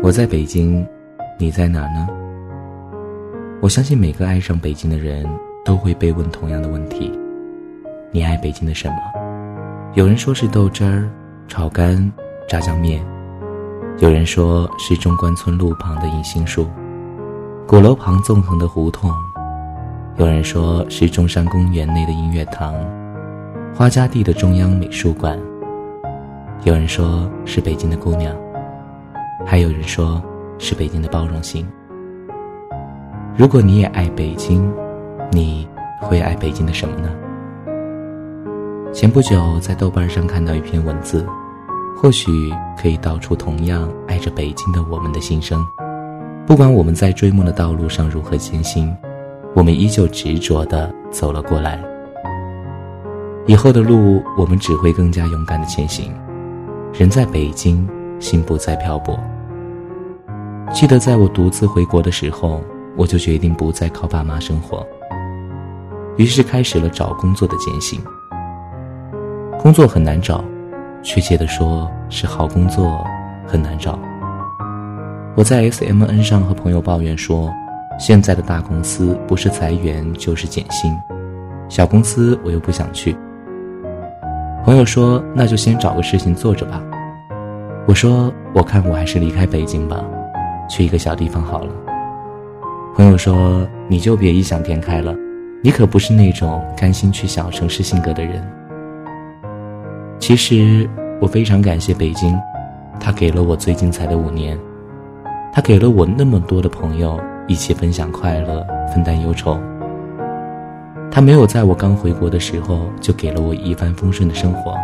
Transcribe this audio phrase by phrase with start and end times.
[0.00, 0.86] 我在北京，
[1.38, 2.08] 你在哪呢？
[3.60, 5.26] 我相信每个爱上北京的人
[5.64, 7.10] 都会被问同样的问题：
[8.12, 8.96] 你爱北京的什么？
[9.94, 11.10] 有人说是豆汁儿、
[11.48, 12.10] 炒肝、
[12.48, 13.00] 炸酱面；
[13.98, 16.68] 有人说是中关村路旁的银杏树，
[17.66, 19.10] 鼓楼旁纵横的胡同；
[20.16, 22.72] 有人说是中山公园内的音乐堂，
[23.74, 25.36] 花家地的中央美术馆；
[26.62, 28.34] 有人说是北京的姑娘。
[29.46, 30.22] 还有人说，
[30.58, 31.66] 是北京的包容性。
[33.36, 34.70] 如果你也爱北京，
[35.30, 35.66] 你
[36.02, 37.08] 会爱北京的什么呢？
[38.92, 41.24] 前不久在豆瓣上看到一篇文字，
[41.96, 45.64] 或许可以道出同样爱着北京的我们的心声。
[46.46, 48.94] 不管我们在追梦的道路上如何艰辛，
[49.54, 51.82] 我们依旧执着地走了过来。
[53.46, 56.12] 以后的路，我们只会更加勇敢地前行。
[56.92, 57.88] 人在北京。
[58.18, 59.18] 心不再漂泊。
[60.72, 62.60] 记得在我独自回国的时候，
[62.96, 64.86] 我就决定不再靠爸妈生活，
[66.16, 68.00] 于是开始了找工作的艰辛。
[69.58, 70.44] 工作很难找，
[71.02, 73.04] 确切的说是好工作
[73.46, 73.98] 很难找。
[75.34, 77.52] 我在 S M N 上和朋友抱怨说，
[77.98, 80.92] 现在的大公司不是裁员就是减薪，
[81.68, 83.16] 小公司我又不想去。
[84.64, 86.82] 朋友说，那就先找个事情做着吧。
[87.88, 90.04] 我说：“我看我还是离开北京吧，
[90.68, 91.72] 去一个小地方好了。”
[92.94, 95.14] 朋友说：“你就别异想天开了，
[95.64, 98.46] 你可不是那种甘心去小城市性格的人。”
[100.20, 100.86] 其实
[101.18, 102.38] 我非常感谢北京，
[103.00, 104.58] 它给了我最精彩的五年，
[105.50, 109.58] 它给了我那么多的朋友，一起分享快乐，分担忧愁。
[111.10, 114.74] 他没有在我刚回国的时候就给了我一帆风顺的生活，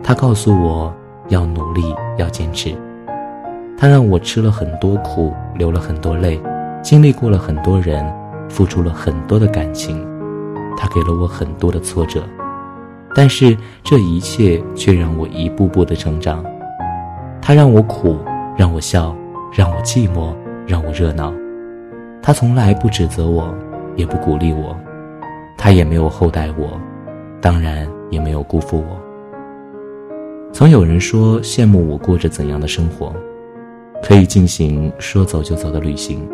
[0.00, 0.94] 他告诉我。
[1.28, 1.82] 要努力，
[2.16, 2.74] 要坚持。
[3.76, 6.40] 他让我吃了很多苦，流了很多泪，
[6.82, 8.04] 经历过了很多人，
[8.48, 10.06] 付出了很多的感情。
[10.76, 12.22] 他给了我很多的挫折，
[13.14, 16.44] 但是这一切却让我一步步的成长。
[17.40, 18.18] 他让我苦，
[18.56, 19.14] 让我笑，
[19.52, 20.34] 让我寂寞，
[20.66, 21.32] 让我热闹。
[22.22, 23.54] 他从来不指责我，
[23.96, 24.76] 也不鼓励我，
[25.58, 26.80] 他也没有厚待我，
[27.40, 29.03] 当然也没有辜负我。
[30.54, 33.12] 曾有人说羡慕我过着怎样的生活，
[34.00, 36.24] 可以进行说走就走的旅行。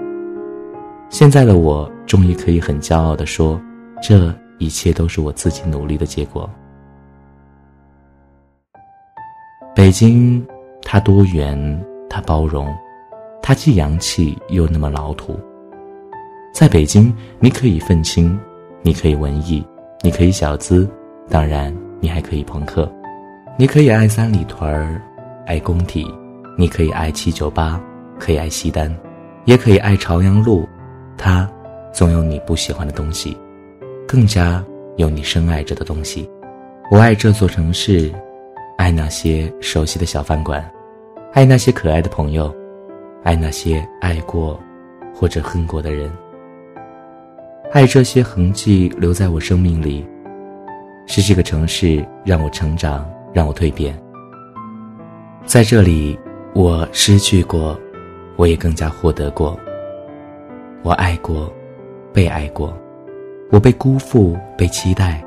[1.09, 3.59] 现在的我终于可以很骄傲地说，
[4.03, 6.49] 这一切都是我自己努力的结果。
[9.75, 10.45] 北京，
[10.83, 12.69] 它多元，它包容，
[13.43, 15.41] 它既洋气又那么老土。
[16.53, 18.39] 在北京，你可以愤青，
[18.83, 19.67] 你可以文艺，
[20.03, 20.87] 你可以小资，
[21.31, 22.87] 当然，你还可以朋克。
[23.61, 24.99] 你可以爱三里屯儿，
[25.45, 26.07] 爱工体；
[26.57, 27.79] 你可以爱七九八，
[28.19, 28.91] 可以爱西单，
[29.45, 30.67] 也可以爱朝阳路。
[31.19, 31.47] 它
[31.93, 33.37] 总有你不喜欢的东西，
[34.09, 34.65] 更加
[34.97, 36.27] 有你深爱着的东西。
[36.91, 38.11] 我爱这座城市，
[38.79, 40.65] 爱那些熟悉的小饭馆，
[41.35, 42.51] 爱那些可爱的朋友，
[43.25, 44.59] 爱那些爱过
[45.15, 46.11] 或者恨过的人，
[47.73, 50.03] 爱这些痕迹留在我生命里。
[51.05, 53.07] 是这个城市让我成长。
[53.33, 54.01] 让我蜕变。
[55.45, 56.19] 在这里，
[56.55, 57.79] 我失去过，
[58.37, 59.59] 我也更加获得过。
[60.83, 61.53] 我爱过，
[62.13, 62.77] 被爱过，
[63.51, 65.25] 我被辜负，被期待，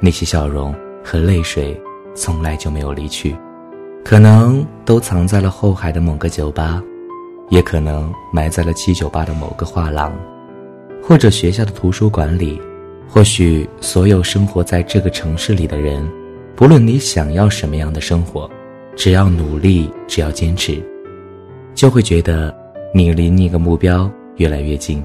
[0.00, 0.74] 那些笑容
[1.04, 1.80] 和泪水
[2.14, 3.36] 从来就没有离去，
[4.04, 6.82] 可能都藏在了后海的某个酒吧，
[7.50, 10.12] 也可能埋在了七九八的某个画廊，
[11.02, 12.60] 或者学校的图书馆里。
[13.08, 16.04] 或许，所有生活在这个城市里的人。
[16.56, 18.50] 不论你想要什么样的生活，
[18.96, 20.82] 只要努力，只要坚持，
[21.74, 22.56] 就会觉得
[22.94, 25.04] 你离那个目标越来越近，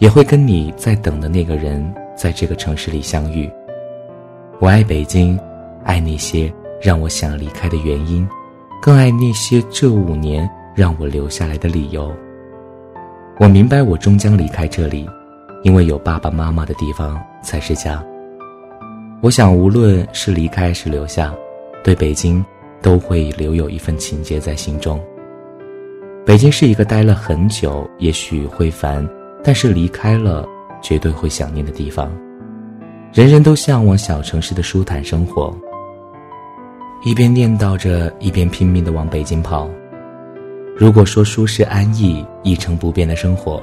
[0.00, 3.48] 也会跟你在等的那个人在这个城市里相遇。
[4.58, 5.38] 我爱北京，
[5.84, 6.52] 爱那些
[6.82, 8.28] 让我想离开的原因，
[8.82, 12.12] 更爱那些这五年让我留下来的理由。
[13.38, 15.08] 我明白，我终将离开这里，
[15.62, 18.04] 因为有爸爸妈妈的地方才是家。
[19.22, 21.34] 我想，无论是离开是留下，
[21.82, 22.44] 对北京
[22.82, 25.00] 都会留有一份情结在心中。
[26.24, 29.08] 北京是一个待了很久，也许会烦，
[29.42, 30.46] 但是离开了
[30.82, 32.12] 绝对会想念的地方。
[33.12, 35.56] 人人都向往小城市的舒坦生活，
[37.02, 39.68] 一边念叨着，一边拼命的往北京跑。
[40.76, 43.62] 如果说舒适安逸、一成不变的生活，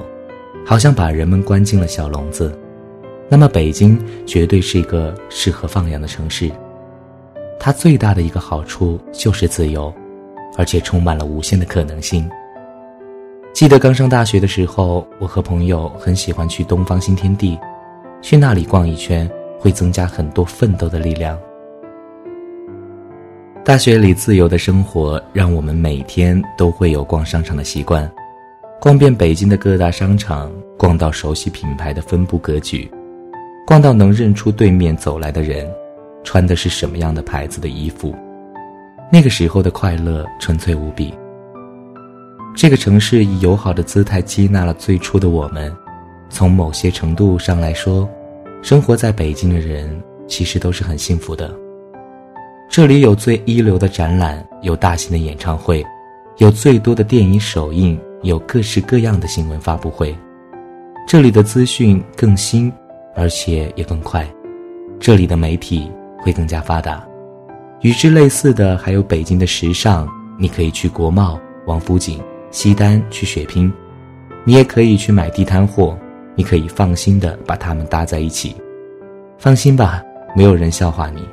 [0.66, 2.52] 好像把人们关进了小笼子。
[3.28, 6.50] 那么，北京绝对是一个适合放养的城市。
[7.58, 9.92] 它最大的一个好处就是自由，
[10.56, 12.28] 而且充满了无限的可能性。
[13.54, 17.58] 记得刚上大学的时候，我和朋友很喜欢去东方新天地，
[18.20, 19.28] 去那里逛一圈
[19.58, 21.38] 会增加很多奋斗的力量。
[23.64, 28.10] 大学里自由的生活让我们每天都会有逛商场的习惯，
[28.78, 32.90] 逛遍北京的各大商场，逛到熟悉品牌的分布格局，
[33.66, 35.66] 逛到能认出对面走来的人，
[36.22, 38.14] 穿的是什么样的牌子的衣服。
[39.10, 41.14] 那个时候的快乐纯粹无比。
[42.54, 45.74] 这个城市以友好的姿态接纳了最初的我们，
[46.28, 48.08] 从某些程度上来说，
[48.62, 51.52] 生活在北京的人其实都是很幸福的。
[52.68, 55.82] 这里有最一流的展览，有大型的演唱会，
[56.36, 60.14] 有最多的电影首映，有各式各样的新闻发布会。
[61.06, 62.72] 这里的资讯更新，
[63.14, 64.28] 而且也更快。
[64.98, 67.06] 这里的媒体会更加发达。
[67.80, 70.08] 与之类似的还有北京的时尚，
[70.38, 72.20] 你可以去国贸、王府井。
[72.50, 73.72] 西单去血拼，
[74.44, 75.98] 你也可以去买地摊货，
[76.36, 78.54] 你可以放心的把它们搭在一起，
[79.38, 80.00] 放心吧，
[80.36, 81.28] 没有人笑话你。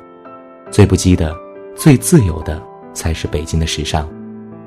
[0.68, 1.32] 最不羁的、
[1.76, 2.60] 最自由的
[2.92, 4.08] 才是北京的时尚，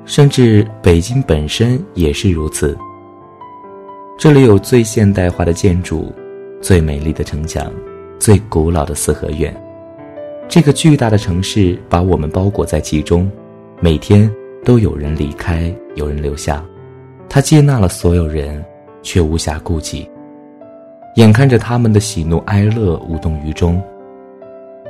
[0.06, 2.74] 甚至北京本身也是如此。
[4.18, 6.10] 这里有最现代化的建筑，
[6.66, 7.72] 最美丽的城墙，
[8.18, 9.54] 最古老的四合院。
[10.48, 13.30] 这个巨大的城市把我们包裹在其中，
[13.78, 14.28] 每天。
[14.64, 16.60] 都有人离开，有人留下，
[17.28, 18.64] 他接纳了所有人，
[19.00, 20.10] 却无暇顾及。
[21.14, 23.80] 眼看着他们的喜怒哀乐无动于衷。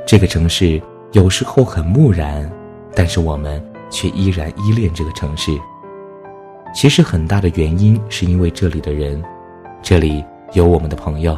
[0.03, 0.81] 这个城市
[1.11, 2.51] 有时候很木然，
[2.95, 5.51] 但是我们却依然依恋这个城市。
[6.73, 9.23] 其实很大的原因是因为这里的人，
[9.83, 11.37] 这里有我们的朋友，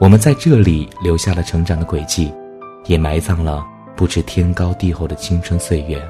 [0.00, 2.32] 我们在这里留下了成长的轨迹，
[2.86, 3.62] 也埋葬了
[3.94, 6.02] 不知天高地厚的青春岁月。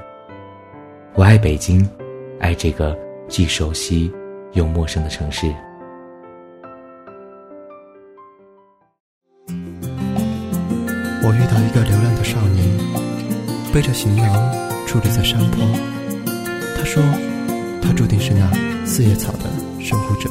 [1.14, 1.84] 我爱北京，
[2.38, 2.96] 爱这个
[3.26, 4.08] 既熟悉
[4.52, 5.52] 又陌生的城市。
[9.48, 12.64] 我遇到一个流浪的少年，
[13.74, 14.24] 背着行囊
[14.86, 15.66] 伫立在山坡。
[16.78, 17.02] 他说，
[17.82, 18.48] 他注定是那
[18.86, 19.50] 四叶草的
[19.80, 20.30] 守护者。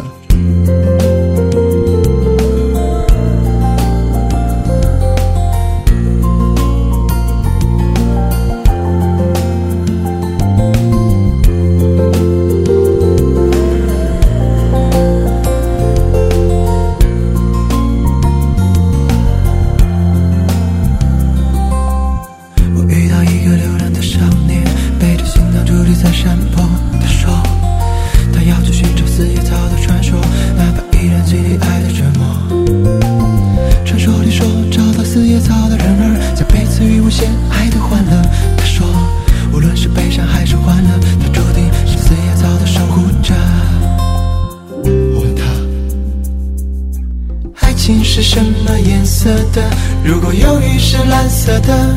[50.10, 51.96] 如果忧郁是蓝色的，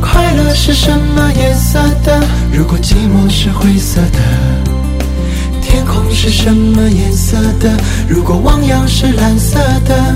[0.00, 2.22] 快乐是什么颜色的？
[2.52, 4.20] 如果寂寞是灰色的，
[5.60, 7.76] 天空是什么颜色的？
[8.08, 10.14] 如果汪洋是蓝色的，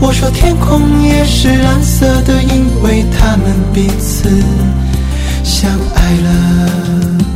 [0.00, 4.30] 我说天空也是蓝色的，因为他们彼此
[5.44, 7.35] 相爱了。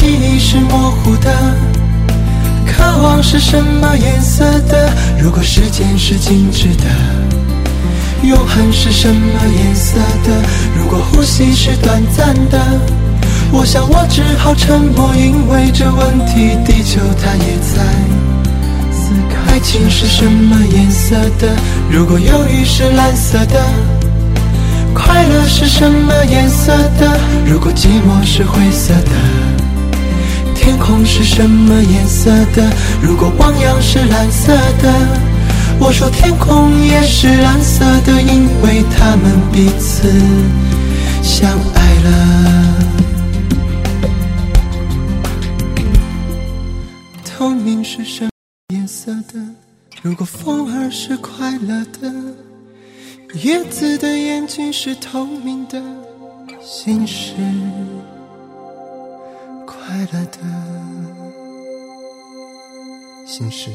[0.00, 1.30] 记忆是模糊的，
[2.66, 4.90] 渴望是什么颜色的？
[5.20, 6.86] 如果时间是静止的，
[8.22, 10.42] 永恒是什么颜色的？
[10.74, 12.58] 如果呼吸是短暂的，
[13.52, 17.84] 我想我只好沉默，因为这问题，地球它也在
[18.90, 19.52] 思考。
[19.52, 21.54] 爱情是什么颜色的？
[21.90, 23.62] 如果忧郁是蓝色的。
[24.94, 27.20] 快乐是什么颜色的？
[27.44, 29.10] 如果寂寞是灰色的，
[30.62, 32.70] 天空是什么颜色的？
[33.02, 34.52] 如果汪洋是蓝色
[34.82, 34.92] 的，
[35.80, 40.06] 我说天空也是蓝色的，因为他们彼此
[41.22, 42.10] 相爱了。
[47.24, 48.30] 透明是什么
[48.74, 49.40] 颜色的？
[50.02, 52.12] 如果风儿是快乐的，
[53.42, 55.82] 叶子的眼睛是透明的，
[56.62, 57.32] 心事
[59.90, 60.38] 快乐的，
[63.26, 63.72] 心事。